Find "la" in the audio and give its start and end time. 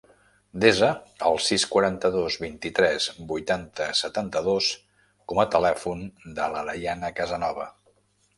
6.57-6.65